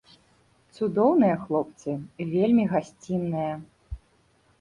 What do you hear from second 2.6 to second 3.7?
гасцінныя.